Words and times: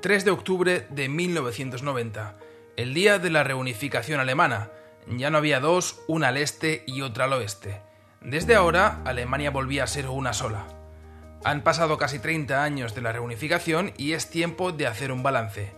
3 0.00 0.24
de 0.24 0.30
octubre 0.30 0.86
de 0.88 1.08
1990, 1.10 2.34
el 2.76 2.94
día 2.94 3.18
de 3.18 3.28
la 3.28 3.44
reunificación 3.44 4.18
alemana. 4.18 4.70
Ya 5.06 5.30
no 5.30 5.36
había 5.36 5.60
dos, 5.60 6.00
una 6.06 6.28
al 6.28 6.38
este 6.38 6.84
y 6.86 7.02
otra 7.02 7.24
al 7.24 7.34
oeste. 7.34 7.82
Desde 8.22 8.54
ahora, 8.54 9.02
Alemania 9.04 9.50
volvía 9.50 9.84
a 9.84 9.88
ser 9.88 10.08
una 10.08 10.32
sola. 10.32 10.66
Han 11.44 11.62
pasado 11.62 11.98
casi 11.98 12.18
30 12.18 12.62
años 12.62 12.94
de 12.94 13.02
la 13.02 13.12
reunificación 13.12 13.92
y 13.98 14.12
es 14.12 14.30
tiempo 14.30 14.72
de 14.72 14.86
hacer 14.86 15.12
un 15.12 15.22
balance. 15.22 15.74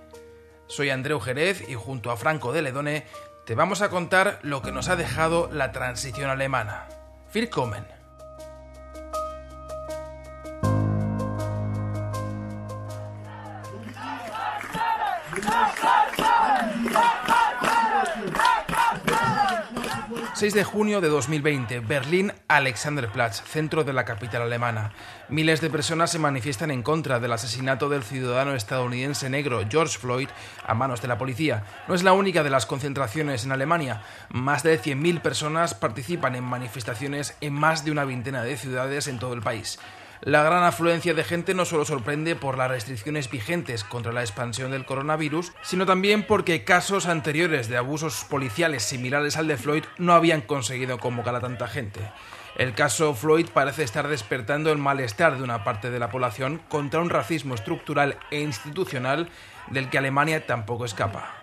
Soy 0.69 0.91
Andreu 0.91 1.19
Jerez 1.19 1.69
y 1.69 1.75
junto 1.75 2.11
a 2.13 2.17
Franco 2.17 2.53
de 2.53 2.63
Ledone 2.63 3.05
te 3.45 3.57
vamos 3.57 3.83
a 3.83 3.91
contar 3.91 4.39
lo 4.43 4.63
que 4.63 4.71
nos 4.71 4.89
ha 4.89 4.97
dejado 4.97 5.51
la 5.53 5.73
transición 5.73 6.31
alemana. 6.31 6.89
Willkommen. 7.35 8.02
6 20.43 20.55
de 20.55 20.65
junio 20.65 21.01
de 21.01 21.09
2020, 21.09 21.79
Berlín, 21.79 22.33
Alexanderplatz, 22.49 23.45
centro 23.45 23.85
de 23.85 23.93
la 23.93 24.05
capital 24.05 24.43
alemana. 24.43 24.91
Miles 25.29 25.61
de 25.61 25.71
personas 25.71 26.11
se 26.11 26.19
manifiestan 26.19 26.73
en 26.73 26.83
contra 26.83 27.21
del 27.21 27.31
asesinato 27.31 27.89
del 27.89 28.03
ciudadano 28.03 28.57
estadounidense 28.57 29.31
negro 29.31 29.63
George 29.71 30.01
Floyd 30.01 30.29
a 30.67 30.75
manos 30.75 31.01
de 31.01 31.07
la 31.07 31.17
policía. 31.17 31.63
No 31.87 31.95
es 31.95 32.03
la 32.03 32.13
única 32.13 32.43
de 32.43 32.51
las 32.51 32.67
concentraciones 32.67 33.45
en 33.45 33.53
Alemania. 33.53 34.03
Más 34.31 34.65
de 34.65 34.83
100.000 34.83 35.21
personas 35.23 35.75
participan 35.75 36.35
en 36.35 36.43
manifestaciones 36.43 37.37
en 37.41 37.53
más 37.53 37.85
de 37.85 37.93
una 37.93 38.05
veintena 38.05 38.43
de 38.43 38.57
ciudades 38.57 39.07
en 39.07 39.21
todo 39.21 39.35
el 39.35 39.43
país. 39.43 39.79
La 40.25 40.45
gran 40.45 40.63
afluencia 40.63 41.15
de 41.15 41.25
gente 41.25 41.53
no 41.53 41.65
solo 41.65 41.85
sorprende 41.85 42.37
por 42.37 42.57
las 42.57 42.71
restricciones 42.71 43.29
vigentes 43.29 43.83
contra 43.83 44.13
la 44.13 44.21
expansión 44.21 44.71
del 44.71 44.85
coronavirus, 44.85 45.51
sino 45.63 45.85
también 45.85 46.25
porque 46.29 46.63
casos 46.63 47.07
anteriores 47.07 47.69
de 47.69 47.77
abusos 47.77 48.25
policiales 48.31 48.85
similares 48.85 49.37
al 49.37 49.49
de 49.49 49.57
Floyd 49.57 49.83
no 49.99 50.13
habían 50.13 50.41
conseguido 50.41 50.99
convocar 50.99 51.35
a 51.35 51.41
tanta 51.41 51.67
gente. 51.67 51.99
El 52.55 52.73
caso 52.73 53.15
Floyd 53.15 53.49
parece 53.53 53.83
estar 53.83 54.07
despertando 54.07 54.71
el 54.71 54.79
malestar 54.79 55.39
de 55.39 55.43
una 55.43 55.65
parte 55.65 55.91
de 55.91 55.99
la 55.99 56.11
población 56.11 56.63
contra 56.69 57.01
un 57.01 57.11
racismo 57.11 57.57
estructural 57.57 58.17
e 58.31 58.43
institucional 58.43 59.29
del 59.73 59.91
que 59.91 59.99
Alemania 59.99 60.47
tampoco 60.47 60.85
escapa. 60.85 61.35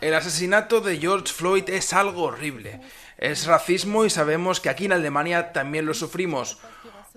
El 0.00 0.14
asesinato 0.14 0.80
de 0.82 0.98
George 0.98 1.32
Floyd 1.32 1.70
es 1.70 1.94
algo 1.94 2.24
horrible. 2.24 2.80
Es 3.16 3.46
racismo 3.46 4.04
y 4.04 4.10
sabemos 4.10 4.60
que 4.60 4.68
aquí 4.68 4.84
en 4.84 4.92
Alemania 4.92 5.52
también 5.52 5.86
lo 5.86 5.94
sufrimos. 5.94 6.58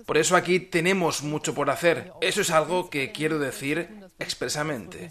Por 0.06 0.16
eso 0.16 0.36
aquí 0.36 0.58
tenemos 0.60 1.22
mucho 1.22 1.54
por 1.54 1.68
hacer. 1.68 2.12
Eso 2.22 2.40
es 2.40 2.50
algo 2.50 2.88
que 2.88 3.12
quiero 3.12 3.38
decir 3.38 3.90
expresamente. 4.18 5.10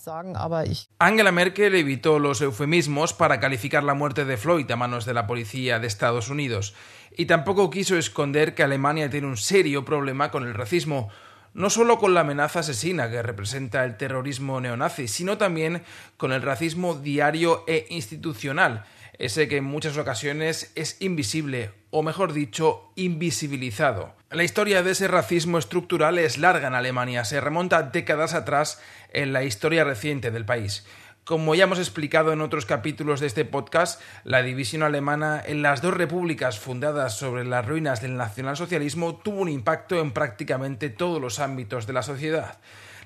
Angela 0.97 1.31
Merkel 1.31 1.75
evitó 1.75 2.17
los 2.17 2.41
eufemismos 2.41 3.13
para 3.13 3.39
calificar 3.39 3.83
la 3.83 3.93
muerte 3.93 4.25
de 4.25 4.37
Floyd 4.37 4.69
a 4.71 4.75
manos 4.75 5.05
de 5.05 5.13
la 5.13 5.27
policía 5.27 5.79
de 5.79 5.85
Estados 5.85 6.29
Unidos. 6.29 6.73
Y 7.15 7.27
tampoco 7.27 7.69
quiso 7.69 7.95
esconder 7.95 8.55
que 8.55 8.63
Alemania 8.63 9.09
tiene 9.09 9.27
un 9.27 9.37
serio 9.37 9.85
problema 9.85 10.31
con 10.31 10.47
el 10.47 10.55
racismo 10.55 11.09
no 11.57 11.71
solo 11.71 11.97
con 11.97 12.13
la 12.13 12.19
amenaza 12.21 12.59
asesina 12.59 13.09
que 13.09 13.23
representa 13.23 13.83
el 13.83 13.97
terrorismo 13.97 14.61
neonazi, 14.61 15.07
sino 15.07 15.39
también 15.39 15.81
con 16.15 16.31
el 16.31 16.43
racismo 16.43 16.93
diario 16.93 17.63
e 17.65 17.87
institucional, 17.89 18.85
ese 19.17 19.47
que 19.47 19.57
en 19.57 19.63
muchas 19.63 19.97
ocasiones 19.97 20.71
es 20.75 21.01
invisible, 21.01 21.71
o 21.89 22.03
mejor 22.03 22.33
dicho, 22.33 22.91
invisibilizado. 22.95 24.13
La 24.29 24.43
historia 24.43 24.83
de 24.83 24.91
ese 24.91 25.07
racismo 25.07 25.57
estructural 25.57 26.19
es 26.19 26.37
larga 26.37 26.67
en 26.67 26.75
Alemania, 26.75 27.25
se 27.25 27.41
remonta 27.41 27.81
décadas 27.81 28.35
atrás 28.35 28.79
en 29.11 29.33
la 29.33 29.43
historia 29.43 29.83
reciente 29.83 30.29
del 30.29 30.45
país. 30.45 30.85
Como 31.27 31.55
ya 31.55 31.65
hemos 31.65 31.77
explicado 31.77 32.31
en 32.31 32.39
otros 32.39 32.65
capítulos 32.65 33.19
de 33.19 33.27
este 33.27 33.43
podcast, 33.43 34.01
la 34.23 34.43
división 34.43 34.81
alemana 34.81 35.43
en 35.45 35.61
las 35.61 35.81
dos 35.81 35.93
repúblicas 35.93 36.57
fundadas 36.57 37.17
sobre 37.17 37.43
las 37.43 37.65
ruinas 37.65 38.01
del 38.01 38.15
nacionalsocialismo 38.15 39.17
tuvo 39.17 39.41
un 39.41 39.49
impacto 39.49 39.99
en 39.99 40.11
prácticamente 40.11 40.89
todos 40.89 41.19
los 41.19 41.39
ámbitos 41.39 41.85
de 41.85 41.91
la 41.91 42.01
sociedad. 42.01 42.59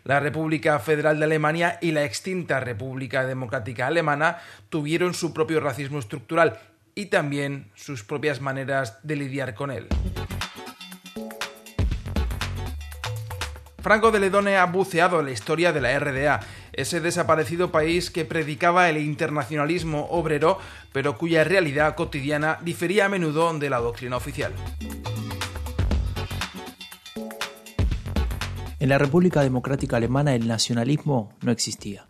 La 0.03 0.19
República 0.19 0.77
Federal 0.77 1.17
de 1.17 1.25
Alemania 1.25 1.79
y 1.81 1.93
la 1.93 2.03
extinta 2.03 2.59
República 2.59 3.25
Democrática 3.25 3.87
Alemana 3.87 4.37
tuvieron 4.69 5.15
su 5.15 5.33
propio 5.33 5.59
racismo 5.59 5.97
estructural 5.97 6.59
y 6.93 7.07
también 7.07 7.71
sus 7.73 8.03
propias 8.03 8.39
maneras 8.39 8.99
de 9.01 9.15
lidiar 9.15 9.55
con 9.55 9.71
él. 9.71 9.87
Franco 13.81 14.11
de 14.11 14.19
Ledone 14.19 14.57
ha 14.57 14.65
buceado 14.65 15.23
la 15.23 15.31
historia 15.31 15.73
de 15.73 15.81
la 15.81 15.97
RDA, 15.97 16.39
ese 16.81 16.99
desaparecido 17.01 17.71
país 17.71 18.11
que 18.11 18.25
predicaba 18.25 18.89
el 18.89 18.97
internacionalismo 18.97 20.07
obrero, 20.09 20.59
pero 20.91 21.17
cuya 21.17 21.43
realidad 21.43 21.95
cotidiana 21.95 22.59
difería 22.63 23.05
a 23.05 23.09
menudo 23.09 23.57
de 23.57 23.69
la 23.69 23.79
doctrina 23.79 24.17
oficial. 24.17 24.53
En 28.79 28.89
la 28.89 28.97
República 28.97 29.41
Democrática 29.41 29.97
Alemana 29.97 30.33
el 30.33 30.47
nacionalismo 30.47 31.33
no 31.41 31.51
existía, 31.51 32.07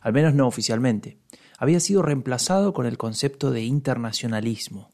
al 0.00 0.12
menos 0.12 0.34
no 0.34 0.46
oficialmente. 0.46 1.18
Había 1.58 1.80
sido 1.80 2.02
reemplazado 2.02 2.72
con 2.72 2.86
el 2.86 2.96
concepto 2.96 3.50
de 3.50 3.62
internacionalismo 3.62 4.92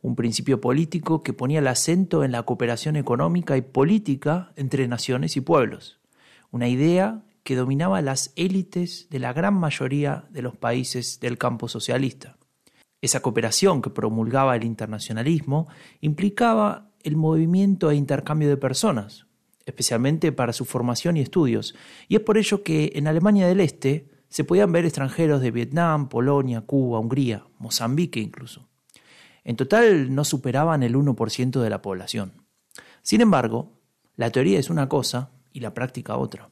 un 0.00 0.14
principio 0.14 0.60
político 0.60 1.22
que 1.22 1.32
ponía 1.32 1.58
el 1.58 1.66
acento 1.66 2.24
en 2.24 2.32
la 2.32 2.44
cooperación 2.44 2.96
económica 2.96 3.56
y 3.56 3.62
política 3.62 4.52
entre 4.56 4.86
naciones 4.86 5.36
y 5.36 5.40
pueblos, 5.40 5.98
una 6.50 6.68
idea 6.68 7.22
que 7.48 7.56
dominaba 7.56 8.02
las 8.02 8.34
élites 8.36 9.08
de 9.08 9.20
la 9.20 9.32
gran 9.32 9.54
mayoría 9.54 10.26
de 10.28 10.42
los 10.42 10.54
países 10.54 11.18
del 11.18 11.38
campo 11.38 11.66
socialista. 11.66 12.36
Esa 13.00 13.22
cooperación 13.22 13.80
que 13.80 13.88
promulgaba 13.88 14.54
el 14.54 14.64
internacionalismo 14.64 15.66
implicaba 16.02 16.90
el 17.02 17.16
movimiento 17.16 17.90
e 17.90 17.94
intercambio 17.94 18.50
de 18.50 18.58
personas, 18.58 19.24
especialmente 19.64 20.30
para 20.30 20.52
su 20.52 20.66
formación 20.66 21.16
y 21.16 21.22
estudios, 21.22 21.74
y 22.06 22.16
es 22.16 22.20
por 22.20 22.36
ello 22.36 22.62
que 22.62 22.92
en 22.96 23.06
Alemania 23.06 23.46
del 23.46 23.60
Este 23.60 24.10
se 24.28 24.44
podían 24.44 24.70
ver 24.70 24.84
extranjeros 24.84 25.40
de 25.40 25.50
Vietnam, 25.50 26.10
Polonia, 26.10 26.60
Cuba, 26.60 26.98
Hungría, 26.98 27.46
Mozambique 27.58 28.20
incluso. 28.20 28.68
En 29.42 29.56
total 29.56 30.14
no 30.14 30.24
superaban 30.24 30.82
el 30.82 30.96
1% 30.96 31.62
de 31.62 31.70
la 31.70 31.80
población. 31.80 32.44
Sin 33.00 33.22
embargo, 33.22 33.80
la 34.16 34.28
teoría 34.28 34.58
es 34.58 34.68
una 34.68 34.90
cosa 34.90 35.30
y 35.50 35.60
la 35.60 35.72
práctica 35.72 36.18
otra. 36.18 36.50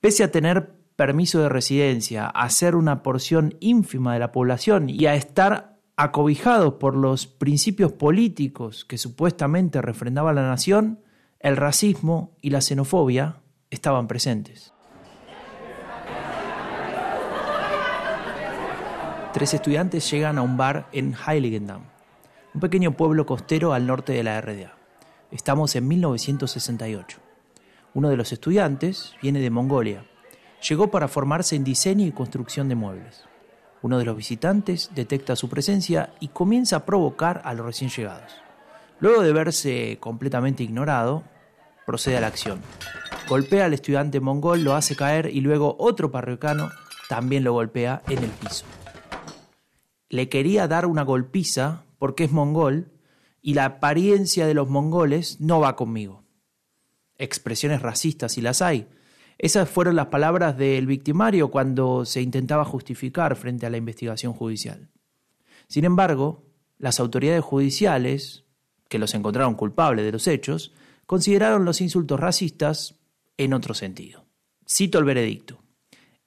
Pese 0.00 0.24
a 0.24 0.30
tener 0.30 0.72
permiso 0.96 1.40
de 1.40 1.50
residencia, 1.50 2.26
a 2.26 2.48
ser 2.48 2.74
una 2.74 3.02
porción 3.02 3.56
ínfima 3.60 4.14
de 4.14 4.18
la 4.18 4.32
población 4.32 4.88
y 4.88 5.04
a 5.04 5.14
estar 5.14 5.78
acobijados 5.96 6.74
por 6.74 6.96
los 6.96 7.26
principios 7.26 7.92
políticos 7.92 8.86
que 8.86 8.96
supuestamente 8.96 9.82
refrendaba 9.82 10.32
la 10.32 10.48
nación, 10.48 11.00
el 11.38 11.58
racismo 11.58 12.34
y 12.40 12.48
la 12.48 12.62
xenofobia 12.62 13.42
estaban 13.68 14.08
presentes. 14.08 14.72
Tres 19.34 19.52
estudiantes 19.52 20.10
llegan 20.10 20.38
a 20.38 20.42
un 20.42 20.56
bar 20.56 20.88
en 20.92 21.14
Heiligendamm, 21.14 21.82
un 22.54 22.60
pequeño 22.60 22.96
pueblo 22.96 23.26
costero 23.26 23.74
al 23.74 23.86
norte 23.86 24.14
de 24.14 24.22
la 24.22 24.40
RDA. 24.40 24.74
Estamos 25.30 25.76
en 25.76 25.86
1968. 25.86 27.29
Uno 27.92 28.08
de 28.08 28.16
los 28.16 28.32
estudiantes 28.32 29.14
viene 29.20 29.40
de 29.40 29.50
Mongolia. 29.50 30.04
Llegó 30.68 30.92
para 30.92 31.08
formarse 31.08 31.56
en 31.56 31.64
diseño 31.64 32.06
y 32.06 32.12
construcción 32.12 32.68
de 32.68 32.76
muebles. 32.76 33.24
Uno 33.82 33.98
de 33.98 34.04
los 34.04 34.16
visitantes 34.16 34.90
detecta 34.94 35.34
su 35.34 35.48
presencia 35.48 36.12
y 36.20 36.28
comienza 36.28 36.76
a 36.76 36.86
provocar 36.86 37.42
a 37.44 37.52
los 37.52 37.66
recién 37.66 37.90
llegados. 37.90 38.32
Luego 39.00 39.22
de 39.22 39.32
verse 39.32 39.96
completamente 39.98 40.62
ignorado, 40.62 41.24
procede 41.84 42.18
a 42.18 42.20
la 42.20 42.28
acción. 42.28 42.60
Golpea 43.28 43.64
al 43.64 43.74
estudiante 43.74 44.20
mongol, 44.20 44.62
lo 44.62 44.74
hace 44.74 44.94
caer 44.94 45.30
y 45.32 45.40
luego 45.40 45.76
otro 45.80 46.12
parroquiano 46.12 46.70
también 47.08 47.42
lo 47.42 47.54
golpea 47.54 48.02
en 48.08 48.18
el 48.18 48.30
piso. 48.30 48.66
Le 50.08 50.28
quería 50.28 50.68
dar 50.68 50.86
una 50.86 51.02
golpiza 51.02 51.84
porque 51.98 52.24
es 52.24 52.30
mongol 52.30 52.92
y 53.42 53.54
la 53.54 53.64
apariencia 53.64 54.46
de 54.46 54.54
los 54.54 54.68
mongoles 54.68 55.40
no 55.40 55.58
va 55.58 55.74
conmigo. 55.74 56.22
Expresiones 57.20 57.82
racistas 57.82 58.32
si 58.32 58.40
las 58.40 58.62
hay. 58.62 58.88
Esas 59.36 59.68
fueron 59.68 59.94
las 59.94 60.06
palabras 60.06 60.56
del 60.56 60.86
victimario 60.86 61.50
cuando 61.50 62.06
se 62.06 62.22
intentaba 62.22 62.64
justificar 62.64 63.36
frente 63.36 63.66
a 63.66 63.70
la 63.70 63.76
investigación 63.76 64.32
judicial. 64.32 64.88
Sin 65.68 65.84
embargo, 65.84 66.46
las 66.78 66.98
autoridades 66.98 67.44
judiciales, 67.44 68.44
que 68.88 68.98
los 68.98 69.12
encontraron 69.12 69.54
culpables 69.54 70.06
de 70.06 70.12
los 70.12 70.26
hechos, 70.26 70.72
consideraron 71.04 71.66
los 71.66 71.82
insultos 71.82 72.18
racistas 72.18 72.98
en 73.36 73.52
otro 73.52 73.74
sentido. 73.74 74.24
Cito 74.66 74.98
el 74.98 75.04
veredicto. 75.04 75.62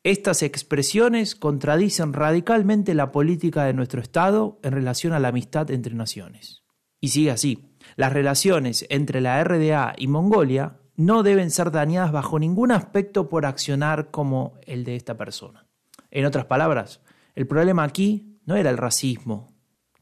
Estas 0.04 0.44
expresiones 0.44 1.34
contradicen 1.36 2.14
radicalmente 2.14 2.94
la 2.94 3.12
política 3.12 3.66
de 3.66 3.74
nuestro 3.74 4.00
Estado 4.00 4.60
en 4.62 4.74
relación 4.74 5.14
a 5.14 5.20
la 5.20 5.30
amistad 5.30 5.72
entre 5.72 5.96
naciones. 5.96 6.62
Y 7.02 7.08
sigue 7.08 7.32
así. 7.32 7.74
Las 7.96 8.14
relaciones 8.14 8.86
entre 8.90 9.22
la 9.22 9.44
RDA 9.44 9.96
y 9.98 10.08
Mongolia 10.08 10.78
no 10.96 11.24
deben 11.24 11.52
ser 11.52 11.72
dañadas 11.72 12.12
bajo 12.12 12.40
ningún 12.40 12.72
aspecto 12.72 13.30
por 13.30 13.46
accionar 13.46 14.12
como 14.12 14.54
el 14.66 14.84
de 14.84 14.96
esta 14.96 15.18
persona. 15.18 15.66
En 16.12 16.26
otras 16.26 16.46
palabras, 16.46 17.02
el 17.36 17.48
problema 17.48 17.84
aquí 17.84 18.40
no 18.46 18.56
era 18.56 18.70
el 18.70 18.78
racismo, 18.78 19.54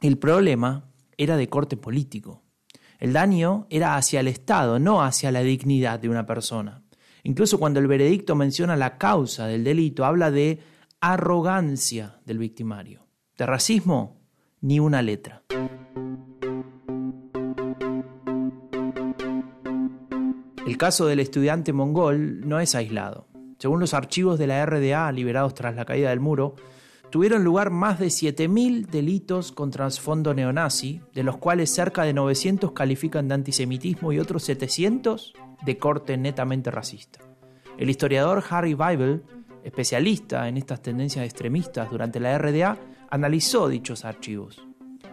el 0.01 0.17
problema 0.17 0.89
era 1.17 1.37
de 1.37 1.47
corte 1.47 1.77
político. 1.77 2.43
El 2.99 3.13
daño 3.13 3.67
era 3.69 3.95
hacia 3.95 4.19
el 4.19 4.27
Estado, 4.27 4.79
no 4.79 5.01
hacia 5.01 5.31
la 5.31 5.41
dignidad 5.41 5.99
de 5.99 6.09
una 6.09 6.25
persona. 6.25 6.83
Incluso 7.23 7.59
cuando 7.59 7.79
el 7.79 7.87
veredicto 7.87 8.35
menciona 8.35 8.75
la 8.75 8.97
causa 8.97 9.47
del 9.47 9.63
delito, 9.63 10.05
habla 10.05 10.31
de 10.31 10.59
arrogancia 10.99 12.19
del 12.25 12.37
victimario. 12.37 13.07
De 13.37 13.45
racismo, 13.45 14.21
ni 14.61 14.79
una 14.79 15.01
letra. 15.01 15.43
El 20.71 20.77
caso 20.77 21.05
del 21.05 21.19
estudiante 21.19 21.73
mongol 21.73 22.47
no 22.47 22.61
es 22.61 22.75
aislado. 22.75 23.27
Según 23.59 23.81
los 23.81 23.93
archivos 23.93 24.39
de 24.39 24.47
la 24.47 24.65
RDA 24.65 25.11
liberados 25.11 25.53
tras 25.53 25.75
la 25.75 25.83
caída 25.83 26.11
del 26.11 26.21
muro, 26.21 26.55
tuvieron 27.09 27.43
lugar 27.43 27.71
más 27.71 27.99
de 27.99 28.05
7.000 28.05 28.85
delitos 28.85 29.51
con 29.51 29.69
trasfondo 29.69 30.33
neonazi, 30.33 31.01
de 31.13 31.23
los 31.23 31.35
cuales 31.35 31.71
cerca 31.71 32.03
de 32.03 32.13
900 32.13 32.71
califican 32.71 33.27
de 33.27 33.33
antisemitismo 33.33 34.13
y 34.13 34.19
otros 34.19 34.43
700 34.43 35.33
de 35.61 35.77
corte 35.77 36.15
netamente 36.15 36.71
racista. 36.71 37.19
El 37.77 37.89
historiador 37.89 38.41
Harry 38.49 38.73
Weibel, 38.73 39.23
especialista 39.65 40.47
en 40.47 40.55
estas 40.55 40.81
tendencias 40.81 41.25
extremistas 41.25 41.91
durante 41.91 42.21
la 42.21 42.37
RDA, 42.37 42.77
analizó 43.09 43.67
dichos 43.67 44.05
archivos. 44.05 44.65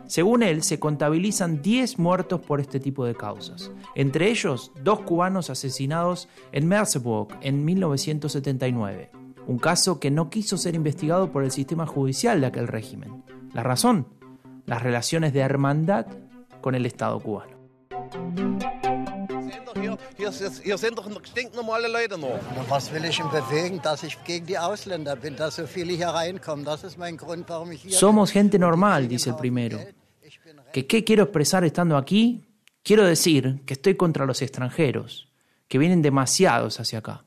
Según 0.08 0.42
él, 0.42 0.62
se 0.62 0.80
contabilizan 0.80 1.60
10 1.60 1.98
muertos 1.98 2.40
por 2.40 2.60
este 2.60 2.80
tipo 2.80 3.04
de 3.04 3.14
causas, 3.14 3.70
entre 3.94 4.30
ellos 4.30 4.72
dos 4.82 5.00
cubanos 5.00 5.50
asesinados 5.50 6.28
en 6.50 6.66
Merseburg 6.66 7.28
en 7.42 7.62
1979, 7.64 9.10
un 9.46 9.58
caso 9.58 10.00
que 10.00 10.10
no 10.10 10.30
quiso 10.30 10.56
ser 10.56 10.74
investigado 10.74 11.30
por 11.30 11.44
el 11.44 11.50
sistema 11.50 11.86
judicial 11.86 12.40
de 12.40 12.46
aquel 12.46 12.68
régimen. 12.68 13.22
La 13.52 13.62
razón, 13.62 14.08
las 14.64 14.82
relaciones 14.82 15.34
de 15.34 15.40
hermandad 15.40 16.06
con 16.62 16.74
el 16.74 16.86
Estado 16.86 17.20
cubano. 17.20 17.58
Hier, 19.80 19.98
hier, 20.62 20.78
sind 20.78 20.98
doch 20.98 21.08
stinknormale 21.24 21.88
Leute 21.88 22.18
nur. 22.18 22.40
Was 22.68 22.92
will 22.92 23.04
ich 23.04 23.18
ihm 23.18 23.30
bewegen, 23.30 23.80
dass 23.82 24.02
ich 24.02 24.16
gegen 24.24 24.46
die 24.46 24.58
Ausländer 24.58 25.16
bin, 25.16 25.36
dass 25.36 25.56
so 25.56 25.66
viele 25.66 25.92
hier 25.92 26.08
reinkommen? 26.08 26.64
Das 26.64 26.82
ist 26.84 26.98
mein 26.98 27.16
Grund, 27.16 27.48
warum 27.48 27.72
ich 27.72 27.82
hier 27.82 27.92
Somos 27.92 28.32
gente 28.32 28.58
normal, 28.58 29.06
dice 29.08 29.30
el 29.30 29.36
primero. 29.36 29.78
¿Que 30.72 30.86
qué 30.86 31.04
quiero 31.04 31.24
expresar 31.24 31.64
estando 31.64 31.96
aquí? 31.96 32.44
Quiero 32.82 33.04
decir 33.04 33.60
que 33.66 33.74
estoy 33.74 33.94
contra 33.94 34.26
los 34.26 34.42
extranjeros, 34.42 35.28
que 35.68 35.78
vienen 35.78 36.02
demasiados 36.02 36.80
hacia 36.80 36.98
acá. 36.98 37.24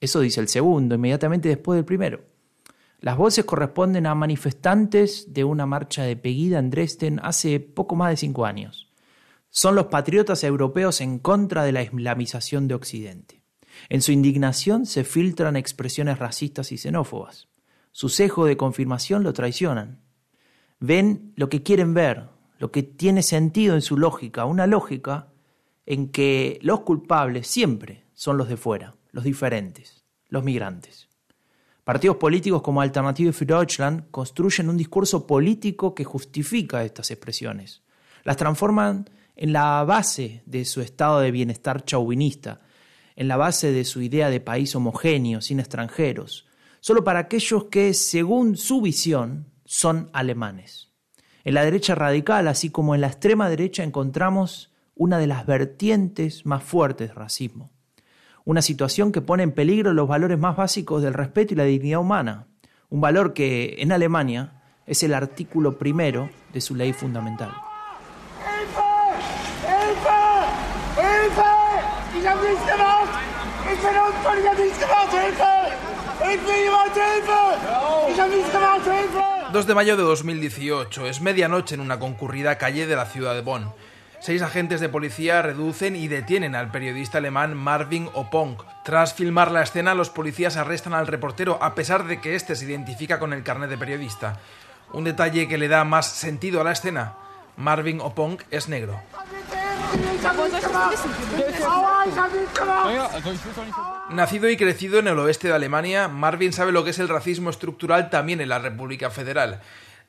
Eso 0.00 0.20
dice 0.20 0.40
el 0.40 0.48
segundo, 0.48 0.94
inmediatamente 0.94 1.48
después 1.48 1.76
del 1.76 1.84
primero. 1.84 2.20
Las 3.00 3.16
voces 3.16 3.44
corresponden 3.44 4.06
a 4.06 4.14
manifestantes 4.14 5.32
de 5.32 5.44
una 5.44 5.66
marcha 5.66 6.02
de 6.02 6.16
Pegida 6.16 6.58
en 6.58 6.70
Dresden 6.70 7.20
hace 7.22 7.60
poco 7.60 7.96
más 7.96 8.10
de 8.10 8.16
cinco 8.16 8.44
años 8.44 8.87
son 9.50 9.74
los 9.74 9.86
patriotas 9.86 10.44
europeos 10.44 11.00
en 11.00 11.18
contra 11.18 11.64
de 11.64 11.72
la 11.72 11.82
islamización 11.82 12.68
de 12.68 12.74
Occidente. 12.74 13.42
En 13.88 14.02
su 14.02 14.12
indignación 14.12 14.86
se 14.86 15.04
filtran 15.04 15.56
expresiones 15.56 16.18
racistas 16.18 16.72
y 16.72 16.78
xenófobas. 16.78 17.48
Su 17.92 18.08
cejo 18.08 18.44
de 18.44 18.56
confirmación 18.56 19.22
lo 19.22 19.32
traicionan. 19.32 20.00
Ven 20.80 21.32
lo 21.36 21.48
que 21.48 21.62
quieren 21.62 21.94
ver, 21.94 22.28
lo 22.58 22.70
que 22.70 22.82
tiene 22.82 23.22
sentido 23.22 23.74
en 23.74 23.82
su 23.82 23.96
lógica, 23.96 24.44
una 24.44 24.66
lógica 24.66 25.28
en 25.86 26.10
que 26.10 26.58
los 26.62 26.80
culpables 26.80 27.46
siempre 27.46 28.04
son 28.14 28.36
los 28.36 28.48
de 28.48 28.56
fuera, 28.56 28.96
los 29.10 29.24
diferentes, 29.24 30.04
los 30.28 30.44
migrantes. 30.44 31.08
Partidos 31.84 32.18
políticos 32.18 32.60
como 32.60 32.82
Alternative 32.82 33.32
für 33.32 33.46
Deutschland 33.46 34.10
construyen 34.10 34.68
un 34.68 34.76
discurso 34.76 35.26
político 35.26 35.94
que 35.94 36.04
justifica 36.04 36.84
estas 36.84 37.10
expresiones. 37.10 37.80
Las 38.24 38.36
transforman 38.36 39.08
en 39.38 39.52
la 39.52 39.84
base 39.84 40.42
de 40.46 40.64
su 40.64 40.80
estado 40.80 41.20
de 41.20 41.30
bienestar 41.30 41.84
chauvinista, 41.84 42.60
en 43.14 43.28
la 43.28 43.36
base 43.36 43.70
de 43.70 43.84
su 43.84 44.02
idea 44.02 44.30
de 44.30 44.40
país 44.40 44.74
homogéneo, 44.74 45.40
sin 45.40 45.60
extranjeros, 45.60 46.48
solo 46.80 47.04
para 47.04 47.20
aquellos 47.20 47.64
que, 47.64 47.94
según 47.94 48.56
su 48.56 48.82
visión, 48.82 49.46
son 49.64 50.10
alemanes. 50.12 50.90
En 51.44 51.54
la 51.54 51.64
derecha 51.64 51.94
radical, 51.94 52.48
así 52.48 52.70
como 52.70 52.96
en 52.96 53.00
la 53.00 53.06
extrema 53.06 53.48
derecha, 53.48 53.84
encontramos 53.84 54.72
una 54.96 55.18
de 55.18 55.28
las 55.28 55.46
vertientes 55.46 56.44
más 56.44 56.64
fuertes 56.64 57.08
del 57.08 57.16
racismo. 57.16 57.70
Una 58.44 58.60
situación 58.60 59.12
que 59.12 59.20
pone 59.20 59.44
en 59.44 59.52
peligro 59.52 59.92
los 59.92 60.08
valores 60.08 60.38
más 60.38 60.56
básicos 60.56 61.00
del 61.00 61.14
respeto 61.14 61.54
y 61.54 61.56
la 61.56 61.64
dignidad 61.64 62.00
humana, 62.00 62.48
un 62.90 63.00
valor 63.00 63.34
que 63.34 63.76
en 63.78 63.92
Alemania 63.92 64.62
es 64.84 65.04
el 65.04 65.14
artículo 65.14 65.78
primero 65.78 66.28
de 66.52 66.60
su 66.60 66.74
ley 66.74 66.92
fundamental. 66.92 67.67
¡2 72.18 72.22
2 79.52 79.66
de 79.66 79.74
mayo 79.74 79.96
de 79.96 80.02
2018. 80.02 81.06
Es 81.06 81.20
medianoche 81.20 81.74
en 81.74 81.80
una 81.80 81.98
concurrida 81.98 82.58
calle 82.58 82.86
de 82.86 82.96
la 82.96 83.06
ciudad 83.06 83.34
de 83.34 83.42
Bonn. 83.42 83.72
Seis 84.20 84.42
agentes 84.42 84.80
de 84.80 84.88
policía 84.88 85.42
reducen 85.42 85.94
y 85.94 86.08
detienen 86.08 86.56
al 86.56 86.72
periodista 86.72 87.18
alemán 87.18 87.56
Marvin 87.56 88.08
Opong. 88.14 88.56
Tras 88.84 89.14
filmar 89.14 89.52
la 89.52 89.62
escena, 89.62 89.94
los 89.94 90.10
policías 90.10 90.56
arrestan 90.56 90.94
al 90.94 91.06
reportero 91.06 91.62
a 91.62 91.76
pesar 91.76 92.04
de 92.04 92.20
que 92.20 92.34
éste 92.34 92.56
se 92.56 92.64
identifica 92.64 93.20
con 93.20 93.32
el 93.32 93.44
carnet 93.44 93.70
de 93.70 93.78
periodista. 93.78 94.40
Un 94.92 95.04
detalle 95.04 95.46
que 95.46 95.58
le 95.58 95.68
da 95.68 95.84
más 95.84 96.08
sentido 96.08 96.60
a 96.60 96.64
la 96.64 96.72
escena. 96.72 97.14
Marvin 97.56 98.00
Opong 98.00 98.38
es 98.50 98.68
negro. 98.68 99.00
Nacido 104.10 104.48
y 104.48 104.56
crecido 104.56 104.98
en 104.98 105.08
el 105.08 105.18
oeste 105.18 105.48
de 105.48 105.54
Alemania, 105.54 106.08
Marvin 106.08 106.52
sabe 106.52 106.72
lo 106.72 106.84
que 106.84 106.90
es 106.90 106.98
el 106.98 107.08
racismo 107.08 107.50
estructural 107.50 108.10
también 108.10 108.40
en 108.40 108.48
la 108.48 108.58
República 108.58 109.10
Federal. 109.10 109.60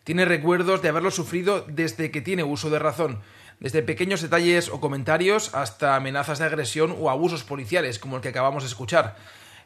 Tiene 0.04 0.26
recuerdos 0.26 0.82
de 0.82 0.90
haberlo 0.90 1.12
sufrido 1.12 1.66
desde 1.68 2.12
que 2.12 2.22
tiene 2.22 2.44
uso 2.44 2.70
de 2.70 2.80
razón, 2.80 3.20
desde 3.60 3.84
pequeños 3.84 4.22
detalles 4.22 4.70
o 4.70 4.80
comentarios 4.80 5.54
hasta 5.54 5.96
amenazas 5.96 6.40
de 6.40 6.46
agresión 6.46 6.96
o 6.98 7.10
abusos 7.10 7.44
policiales, 7.44 8.00
como 8.00 8.16
el 8.16 8.22
que 8.22 8.30
acabamos 8.30 8.64
de 8.64 8.70
escuchar. 8.70 9.18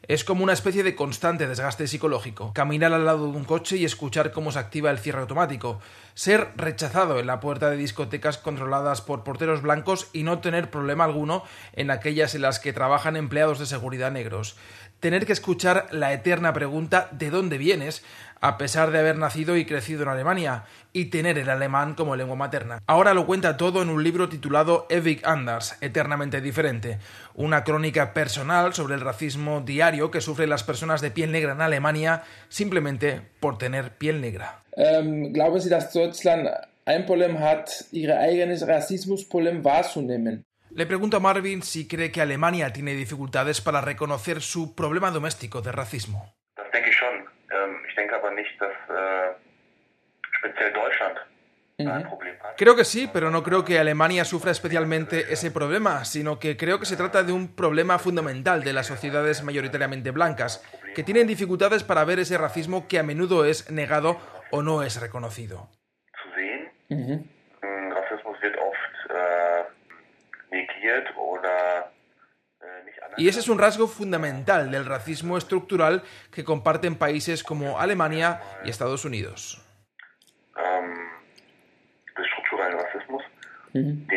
Es 0.06 0.26
como 0.26 0.44
una 0.44 0.52
especie 0.52 0.84
de 0.84 0.96
constante 0.96 1.48
desgaste 1.48 1.88
psicológico. 1.88 2.52
Caminar 2.54 2.92
al 2.92 3.06
lado 3.06 3.32
de 3.32 3.38
un 3.38 3.46
coche 3.46 3.78
y 3.78 3.86
escuchar 3.86 4.34
cómo 4.34 4.52
se 4.52 4.60
activa 4.60 4.92
el 4.92 5.00
cierre 5.00 5.22
automático. 5.22 5.80
Ser 6.14 6.52
rechazado 6.58 7.22
en 7.22 7.28
la 7.28 7.40
puerta 7.40 7.70
de 7.70 7.78
discotecas 7.78 8.38
controladas 8.38 9.00
por 9.00 9.24
porteros 9.24 9.62
blancos 9.62 10.10
y 10.12 10.24
no 10.24 10.40
tener 10.40 10.70
problema 10.70 11.06
alguno 11.06 11.46
en 11.72 11.90
aquellas 11.90 12.36
en 12.36 12.42
las 12.42 12.60
que 12.60 12.74
trabajan 12.74 13.16
empleados 13.16 13.60
de 13.60 13.66
seguridad 13.66 14.12
negros. 14.12 14.58
Tener 15.00 15.26
que 15.26 15.32
escuchar 15.32 15.88
la 15.92 16.12
eterna 16.12 16.52
pregunta 16.52 17.08
¿de 17.12 17.30
dónde 17.30 17.58
vienes? 17.58 18.04
A 18.44 18.58
pesar 18.58 18.92
de 18.92 19.00
haber 19.00 19.18
nacido 19.18 19.56
y 19.56 19.64
crecido 19.64 20.04
en 20.04 20.10
Alemania, 20.10 20.66
y 20.92 21.06
tener 21.06 21.38
el 21.38 21.50
alemán 21.50 21.94
como 21.96 22.18
lengua 22.18 22.36
materna. 22.36 22.80
Ahora 22.88 23.14
lo 23.14 23.26
cuenta 23.26 23.56
todo 23.56 23.82
en 23.82 23.88
un 23.88 24.04
libro 24.04 24.28
titulado 24.28 24.86
Evig 24.90 25.26
Anders, 25.26 25.78
Eternamente 25.80 26.42
Diferente, 26.42 27.00
una 27.36 27.64
crónica 27.64 28.14
personal 28.14 28.74
sobre 28.74 28.96
el 28.96 29.02
racismo 29.02 29.62
diario 29.62 30.12
que 30.12 30.20
sufren 30.20 30.50
las 30.50 30.64
personas 30.64 31.00
de 31.00 31.10
piel 31.10 31.32
negra 31.32 31.54
en 31.54 31.62
Alemania 31.62 32.24
simplemente 32.50 33.22
por 33.40 33.58
tener 33.58 33.92
piel 33.98 34.20
negra. 34.20 34.62
Glauben 34.76 35.62
Sie, 35.62 35.70
dass 35.70 35.94
Deutschland 35.94 36.50
ein 36.86 37.06
Problem 37.06 37.40
hat, 37.40 37.70
ihre 37.94 38.20
eigenes 38.20 38.68
Rassismusproblem 38.68 39.64
wahrzunehmen? 39.64 40.44
Le 40.72 40.86
pregunto 40.86 41.16
a 41.16 41.22
Marvin 41.22 41.62
si 41.62 41.88
cree 41.88 42.12
que 42.12 42.20
Alemania 42.20 42.74
tiene 42.74 42.94
dificultades 42.94 43.62
para 43.62 43.80
reconocer 43.80 44.42
su 44.42 44.76
problema 44.76 45.12
doméstico 45.12 45.62
de 45.62 45.72
racismo. 45.72 46.34
Das 46.58 46.70
denke 46.74 46.90
ich 46.90 46.98
schon. 46.98 47.34
Ähm, 47.54 47.86
ich 47.88 47.96
denke 47.96 48.16
aber 48.16 48.32
nicht, 48.32 48.53
dass 48.64 48.76
äh, 48.90 49.36
speziell 50.38 50.72
Deutschland 50.74 51.18
ein 51.80 52.04
Problem 52.04 52.36
hat. 52.44 52.56
Creo 52.58 52.76
que 52.76 52.86
sí, 52.86 53.10
pero 53.12 53.32
no 53.32 53.44
creo 53.44 53.66
que 53.66 53.80
Alemania 53.80 54.26
sufra 54.26 54.52
especialmente 54.52 55.34
ese 55.34 55.52
problema, 55.52 56.06
sino 56.06 56.40
que 56.40 56.56
creo 56.56 56.80
que 56.80 56.86
se 56.86 56.96
trata 56.96 57.24
de 57.24 57.34
un 57.34 57.56
problema 57.56 58.00
fundamental 58.00 58.64
de 58.64 58.74
las 58.74 58.88
sociedades 58.88 59.44
mayoritariamente 59.44 60.12
blancas, 60.12 60.64
que 60.96 61.04
tienen 61.04 61.28
dificultades 61.28 61.84
para 61.84 62.06
ver 62.06 62.20
ese 62.20 62.38
racismo 62.38 62.88
que 62.88 63.00
a 63.00 63.04
menudo 63.04 63.46
es 63.46 63.72
negado 63.72 64.18
o 64.52 64.62
no 64.62 64.84
es 64.84 65.02
reconocido. 65.02 65.70
Wird 68.42 68.58
oft 68.58 68.96
äh, 69.10 69.64
negiert 70.52 71.08
oder 71.16 71.54
nicht 71.64 71.93
Y 73.18 73.28
ese 73.28 73.40
es 73.40 73.50
un 73.50 73.60
rasgo 73.60 73.88
fundamental 73.88 74.72
del 74.72 74.86
racismo 74.86 75.38
estructural 75.38 76.04
que 76.32 76.44
comparten 76.44 76.96
países 76.96 77.44
como 77.44 77.80
Alemania 77.80 78.42
y 78.66 78.70
Estados 78.70 79.06
Unidos. 79.06 79.62
Äh. 83.76 84.14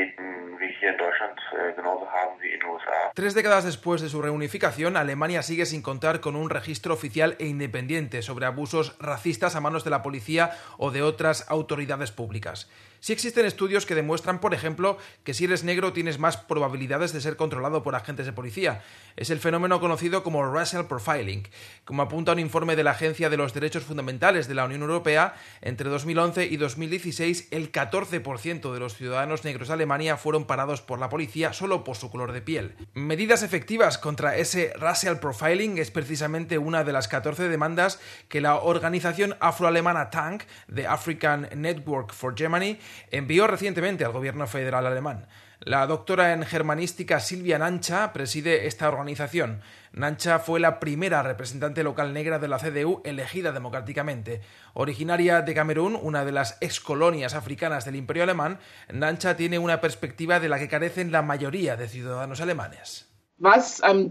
Tres 3.15 3.35
décadas 3.35 3.65
después 3.65 4.03
de 4.03 4.11
su 4.11 4.21
reunificación, 4.21 4.97
Alemania 4.97 5.43
sigue 5.43 5.65
sin 5.65 5.81
contar 5.81 6.21
con 6.21 6.37
un 6.37 6.50
registro 6.50 6.93
oficial 6.93 7.35
e 7.38 7.47
independiente 7.47 8.21
sobre 8.21 8.45
abusos 8.45 8.97
racistas 9.00 9.57
a 9.57 9.61
manos 9.61 9.85
de 9.85 9.91
la 9.91 10.03
policía 10.03 10.50
o 10.76 10.91
de 10.91 11.03
otras 11.03 11.50
autoridades 11.50 12.12
públicas. 12.12 12.71
Sí 13.07 13.13
existen 13.13 13.47
estudios 13.47 13.87
que 13.87 13.95
demuestran, 13.95 14.41
por 14.41 14.53
ejemplo, 14.53 14.99
que 15.23 15.33
si 15.33 15.45
eres 15.45 15.63
negro 15.63 15.93
tienes 15.93 16.19
más 16.19 16.37
probabilidades 16.37 17.13
de 17.13 17.21
ser 17.21 17.37
controlado 17.37 17.85
por 17.85 17.95
agentes 17.95 18.27
de 18.27 18.33
policía. 18.33 18.83
Es 19.15 19.31
el 19.31 19.39
fenómeno 19.39 19.79
conocido 19.79 20.25
como 20.25 20.45
racial 20.45 20.89
profiling. 20.89 21.47
Como 21.85 22.03
apunta 22.03 22.33
un 22.33 22.41
informe 22.41 22.75
de 22.75 22.83
la 22.83 22.91
Agencia 22.91 23.31
de 23.31 23.37
los 23.37 23.55
Derechos 23.55 23.85
Fundamentales 23.85 24.49
de 24.49 24.57
la 24.57 24.65
Unión 24.65 24.83
Europea, 24.83 25.37
entre 25.63 25.89
2011 25.89 26.47
y 26.47 26.57
2016 26.57 27.47
el 27.53 27.71
14% 27.71 28.73
de 28.73 28.81
los 28.81 28.97
ciudadanos 28.97 29.45
negros 29.45 29.69
de 29.69 29.75
Alemania 29.75 30.17
fueron 30.17 30.45
parados 30.45 30.83
por 30.83 30.99
la 30.99 31.09
policía 31.09 31.53
solo 31.53 31.85
por 31.85 31.97
su 31.97 32.11
color 32.11 32.33
de 32.33 32.43
piel. 32.43 32.75
Medidas 32.95 33.45
efectivas 33.45 33.99
contra 33.99 34.37
ese 34.37 34.73
racial 34.81 35.21
profiling 35.21 35.79
es 35.79 35.93
precisamente 35.93 36.59
una 36.59 36.83
de 36.83 36.93
las 36.93 37.07
14 37.07 37.49
demandas 37.49 38.01
que 38.29 38.41
la 38.41 38.57
organización 38.57 39.37
afroalemana 39.39 40.11
TANK, 40.11 40.43
The 40.75 40.89
African 40.89 41.49
Network 41.55 42.13
for 42.13 42.35
Germany, 42.37 42.81
envió 43.11 43.47
recientemente 43.47 44.05
al 44.05 44.12
gobierno 44.12 44.47
federal 44.47 44.87
alemán. 44.87 45.26
La 45.61 45.87
doctora 45.87 46.35
en 46.35 46.45
germanística 46.45 47.19
Silvia 47.19 47.59
Nancha 47.59 48.12
preside 48.12 48.67
esta 48.67 48.88
organización. 48.88 49.62
Nancha 49.93 50.38
fue 50.38 50.61
la 50.61 50.79
primera 50.79 51.23
representante 51.23 51.83
local 51.83 52.12
negra 52.12 52.38
de 52.38 52.49
la 52.49 52.59
CDU 52.59 53.00
elegida 53.05 53.53
democráticamente. 53.53 54.43
Originaria 54.75 55.41
de 55.41 55.55
Camerún, 55.55 55.99
una 56.00 56.26
de 56.26 56.33
las 56.33 56.59
excolonias 56.61 57.35
africanas 57.35 57.87
del 57.87 57.97
Imperio 57.97 58.25
alemán, 58.25 58.59
Nancha 58.93 59.37
tiene 59.37 59.59
una 59.59 59.81
perspectiva 59.81 60.41
de 60.41 60.50
la 60.50 60.59
que 60.59 60.69
carecen 60.69 61.11
la 61.11 61.23
mayoría 61.23 61.76
de 61.76 61.88
ciudadanos 61.88 62.43
alemanes. 62.43 63.09
Ähm, 63.38 64.11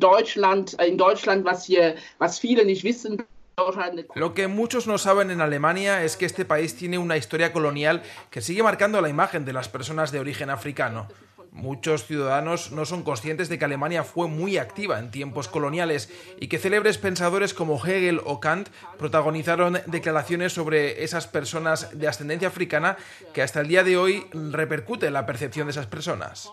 lo 4.16 4.34
que 4.34 4.48
muchos 4.48 4.88
no 4.88 4.98
saben 4.98 5.32
en 5.32 5.42
Alemania 5.42 6.04
es 6.04 6.18
que 6.18 6.26
este 6.26 6.46
país 6.46 6.76
tiene 6.76 6.98
una 6.98 7.18
historia 7.18 7.54
colonial 7.54 8.04
que 8.30 8.42
sigue 8.42 8.64
marcando 8.64 9.02
la 9.02 9.10
imagen 9.10 9.46
de 9.46 9.54
las 9.54 9.70
personas 9.70 10.12
de 10.12 10.20
origen 10.20 10.50
africano. 10.50 11.08
Muchos 11.52 12.06
ciudadanos 12.06 12.74
no 12.74 12.84
son 12.84 13.04
conscientes 13.04 13.48
de 13.48 13.58
que 13.58 13.64
Alemania 13.64 14.04
fue 14.04 14.28
muy 14.28 14.58
activa 14.58 15.00
en 15.00 15.10
tiempos 15.10 15.48
coloniales 15.48 16.12
y 16.38 16.50
que 16.50 16.58
célebres 16.58 16.98
pensadores 16.98 17.54
como 17.54 17.78
Hegel 17.78 18.20
o 18.26 18.42
Kant 18.42 18.68
protagonizaron 18.98 19.80
declaraciones 19.86 20.52
sobre 20.52 21.06
esas 21.06 21.28
personas 21.28 21.98
de 21.98 22.10
ascendencia 22.10 22.50
africana 22.50 22.98
que 23.34 23.42
hasta 23.42 23.62
el 23.62 23.70
día 23.70 23.86
de 23.86 23.96
hoy 23.96 24.26
repercute 24.34 25.08
en 25.08 25.14
la 25.14 25.26
percepción 25.26 25.68
de 25.68 25.72
esas 25.72 25.88
personas. 25.88 26.52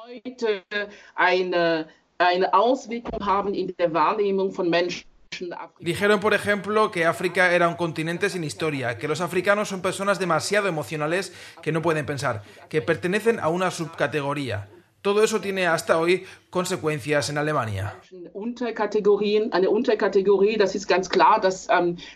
Dijeron, 5.81 6.21
por 6.21 6.35
ejemplo, 6.35 6.91
que 6.91 7.07
África 7.07 7.53
era 7.53 7.69
un 7.69 7.75
continente 7.75 8.31
sin 8.31 8.45
historia, 8.45 8.99
que 8.99 9.09
los 9.09 9.21
africanos 9.21 9.69
son 9.69 9.83
personas 9.83 10.19
demasiado 10.19 10.69
emocionales 10.69 11.33
que 11.63 11.73
no 11.73 11.83
pueden 11.83 12.07
pensar, 12.07 12.43
que 12.69 12.83
pertenecen 12.83 13.41
a 13.41 13.49
una 13.49 13.71
subcategoría. 13.71 14.69
Todo 15.03 15.25
eso 15.25 15.41
tiene 15.41 15.67
hasta 15.67 15.99
hoy 15.99 16.25
consecuencias 16.49 17.29
en 17.29 17.37
Alemania. 17.37 17.99
Unterkategorien, 18.35 19.51
eine 19.53 19.69
Unterkategorie, 19.69 20.57
das 20.57 20.77
ist 20.77 20.89
ganz 20.89 21.09
klar, 21.09 21.41
dass, 21.41 21.67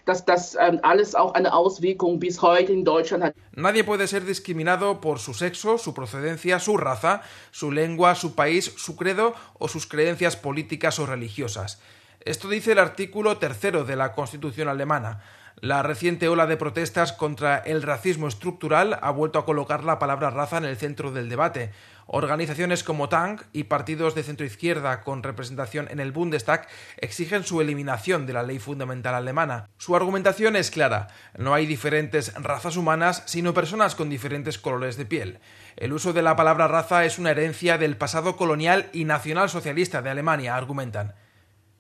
dass 0.05 0.25
das 0.25 0.57
alles 0.57 1.17
auch 1.17 1.35
eine 1.35 1.53
Auswirkung 1.53 2.21
bis 2.21 2.41
heute 2.41 2.73
in 2.73 2.85
Deutschland 2.85 3.25
hat. 3.25 3.35
Nadie 3.57 3.83
puede 3.83 4.07
ser 4.07 4.25
discriminado 4.25 5.01
por 5.01 5.19
su 5.19 5.35
sexo, 5.35 5.79
su 5.79 5.95
procedencia, 5.95 6.61
su 6.61 6.77
raza, 6.77 7.23
su 7.51 7.73
lengua, 7.73 8.15
su 8.15 8.37
país, 8.37 8.73
su 8.77 8.95
credo 8.95 9.35
o 9.59 9.67
sus 9.67 9.89
creencias 9.89 10.37
políticas 10.37 11.01
o 11.01 11.07
religiosas. 11.07 11.81
Esto 12.27 12.49
dice 12.49 12.73
el 12.73 12.81
artículo 12.81 13.39
tercero 13.39 13.85
de 13.85 13.95
la 13.95 14.13
Constitución 14.13 14.67
alemana. 14.67 15.21
La 15.61 15.85
reciente 15.85 16.29
ola 16.29 16.49
de 16.49 16.57
protestas 16.57 17.13
contra 17.13 17.57
el 17.59 17.83
racismo 17.83 18.27
estructural 18.27 18.99
ha 19.01 19.13
vuelto 19.13 19.39
a 19.39 19.45
colocar 19.45 19.85
la 19.85 20.01
palabra 20.01 20.31
raza 20.31 20.59
en 20.59 20.65
el 20.65 20.77
centro 20.77 21.13
del 21.13 21.29
debate. 21.29 21.71
Organizaciones 22.09 22.83
como 22.83 23.09
Tank 23.09 23.43
y 23.53 23.65
partidos 23.65 24.17
de 24.17 24.25
centroizquierda 24.25 25.05
con 25.05 25.23
representación 25.23 25.87
en 25.89 26.01
el 26.01 26.11
Bundestag 26.11 26.67
exigen 26.97 27.45
su 27.45 27.61
eliminación 27.61 28.27
de 28.27 28.33
la 28.33 28.43
ley 28.43 28.59
fundamental 28.59 29.15
alemana. 29.15 29.69
Su 29.79 29.95
argumentación 29.95 30.57
es 30.57 30.73
clara. 30.73 31.07
No 31.39 31.55
hay 31.55 31.65
diferentes 31.65 32.35
razas 32.35 32.77
humanas, 32.77 33.23
sino 33.27 33.55
personas 33.55 33.95
con 33.95 34.11
diferentes 34.11 34.59
colores 34.59 34.97
de 34.97 35.07
piel. 35.07 35.39
El 35.77 35.93
uso 35.93 36.13
de 36.13 36.23
la 36.23 36.35
palabra 36.35 36.67
raza 36.67 37.05
es 37.05 37.21
una 37.21 37.31
herencia 37.31 37.79
del 37.79 37.97
pasado 37.97 38.37
colonial 38.37 38.91
y 38.93 39.05
nacionalsocialista 39.05 40.03
de 40.03 40.11
Alemania, 40.11 40.57
argumentan. 40.57 41.15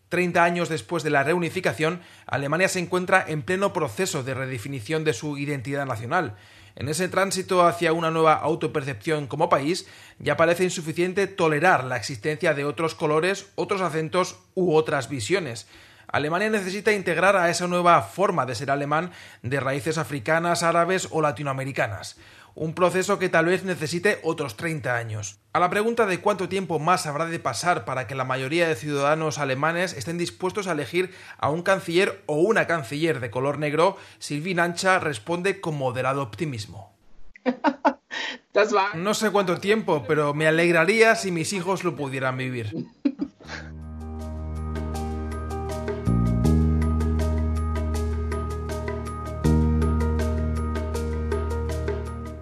Treinta 0.08 0.44
años 0.44 0.68
después 0.68 1.02
de 1.02 1.10
la 1.10 1.24
reunificación, 1.24 2.00
Alemania 2.26 2.68
se 2.68 2.78
encuentra 2.78 3.24
en 3.26 3.42
pleno 3.42 3.72
proceso 3.72 4.22
de 4.22 4.34
redefinición 4.34 5.02
de 5.02 5.12
su 5.12 5.36
identidad 5.36 5.84
nacional. 5.84 6.36
En 6.76 6.88
ese 6.88 7.08
tránsito 7.08 7.66
hacia 7.66 7.92
una 7.92 8.12
nueva 8.12 8.34
autopercepción 8.34 9.26
como 9.26 9.48
país, 9.48 9.88
ya 10.20 10.36
parece 10.36 10.62
insuficiente 10.62 11.26
tolerar 11.26 11.84
la 11.84 11.96
existencia 11.96 12.54
de 12.54 12.64
otros 12.64 12.94
colores, 12.94 13.50
otros 13.56 13.80
acentos 13.80 14.38
u 14.54 14.74
otras 14.74 15.08
visiones. 15.08 15.66
Alemania 16.06 16.50
necesita 16.50 16.92
integrar 16.92 17.34
a 17.36 17.50
esa 17.50 17.66
nueva 17.66 18.00
forma 18.02 18.46
de 18.46 18.54
ser 18.54 18.70
alemán 18.70 19.10
de 19.42 19.58
raíces 19.58 19.98
africanas, 19.98 20.62
árabes 20.62 21.08
o 21.10 21.20
latinoamericanas 21.20 22.16
un 22.56 22.72
proceso 22.72 23.18
que 23.18 23.28
tal 23.28 23.44
vez 23.44 23.64
necesite 23.64 24.18
otros 24.24 24.56
30 24.56 24.96
años. 24.96 25.38
A 25.52 25.60
la 25.60 25.68
pregunta 25.68 26.06
de 26.06 26.20
cuánto 26.20 26.48
tiempo 26.48 26.78
más 26.78 27.06
habrá 27.06 27.26
de 27.26 27.38
pasar 27.38 27.84
para 27.84 28.06
que 28.06 28.14
la 28.14 28.24
mayoría 28.24 28.66
de 28.66 28.74
ciudadanos 28.74 29.38
alemanes 29.38 29.92
estén 29.92 30.16
dispuestos 30.16 30.66
a 30.66 30.72
elegir 30.72 31.14
a 31.36 31.50
un 31.50 31.62
canciller 31.62 32.22
o 32.24 32.36
una 32.36 32.66
canciller 32.66 33.20
de 33.20 33.30
color 33.30 33.58
negro, 33.58 33.98
Sylvie 34.18 34.54
Nancha 34.54 34.98
responde 34.98 35.60
con 35.60 35.76
moderado 35.76 36.22
optimismo. 36.22 36.96
No 38.94 39.12
sé 39.12 39.30
cuánto 39.30 39.58
tiempo, 39.58 40.04
pero 40.08 40.32
me 40.32 40.46
alegraría 40.46 41.14
si 41.14 41.30
mis 41.30 41.52
hijos 41.52 41.84
lo 41.84 41.94
pudieran 41.94 42.38
vivir. 42.38 42.74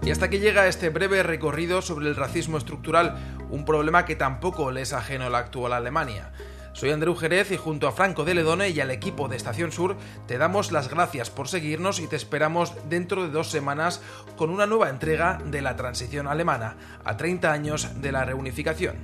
Y 0.05 0.11
hasta 0.11 0.27
aquí 0.27 0.39
llega 0.39 0.69
este 0.69 0.91
breve 0.91 1.23
recorrido 1.23 1.81
sobre 1.81 2.09
el 2.09 2.17
racismo 2.17 2.59
estructural, 2.59 3.17
un 3.49 3.65
problema 3.65 4.05
que 4.05 4.17
tampoco 4.17 4.71
le 4.71 4.83
es 4.83 4.93
ajeno 4.93 5.25
a 5.25 5.31
la 5.31 5.39
actual 5.39 5.73
Alemania. 5.73 6.31
Soy 6.75 6.91
Andreu 6.91 7.15
Jerez 7.15 7.51
y 7.53 7.57
junto 7.57 7.89
a 7.89 7.93
Franco 7.93 8.25
de 8.25 8.35
Ledone 8.35 8.69
y 8.69 8.81
al 8.81 8.91
equipo 8.91 9.29
de 9.29 9.37
Estación 9.37 9.73
Sur 9.73 9.97
te 10.27 10.37
damos 10.37 10.73
las 10.73 10.91
gracias 10.91 11.31
por 11.31 11.49
seguirnos 11.49 12.01
y 12.01 12.07
te 12.07 12.17
esperamos 12.17 12.75
dentro 12.91 13.23
de 13.23 13.31
dos 13.31 13.49
semanas 13.49 14.03
con 14.37 14.51
una 14.51 14.67
nueva 14.67 14.91
entrega 14.91 15.41
de 15.47 15.63
la 15.63 15.77
transición 15.77 16.27
alemana 16.27 16.77
a 17.05 17.17
30 17.17 17.51
años 17.51 18.03
de 18.03 18.13
la 18.13 18.27
reunificación. 18.27 18.97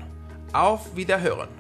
Auf 0.53 0.95
Wiederhören. 0.95 1.60